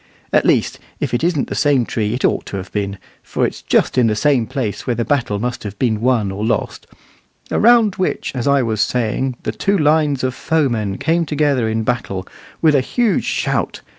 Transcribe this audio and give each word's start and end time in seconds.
At 0.33 0.47
least, 0.47 0.79
if 0.99 1.13
it 1.13 1.23
isn't 1.23 1.47
the 1.47 1.53
same 1.53 1.85
tree 1.85 2.15
it 2.15 2.25
ought 2.25 2.47
to 2.47 2.57
have 2.57 2.71
been, 2.71 2.97
for 3.21 3.45
it's 3.45 3.61
just 3.61 3.99
in 3.99 4.07
the 4.07 4.47
place 4.49 4.87
where 4.87 4.95
the 4.95 5.05
battle 5.05 5.37
must 5.37 5.61
have 5.61 5.77
been 5.77 6.01
won 6.01 6.31
or 6.31 6.43
lost 6.43 6.87
"around 7.51 7.97
which, 7.97 8.31
as 8.33 8.47
I 8.47 8.63
was 8.63 8.81
saying, 8.81 9.35
the 9.43 9.51
two 9.51 9.77
lines 9.77 10.23
of 10.23 10.33
foemen 10.33 10.97
came 10.97 11.23
together 11.23 11.69
in 11.69 11.83
battle 11.83 12.27
with 12.63 12.73
a 12.73 12.81
huge 12.81 13.25
shout. 13.25 13.81